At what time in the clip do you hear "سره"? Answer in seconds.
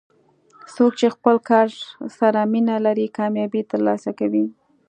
2.19-2.39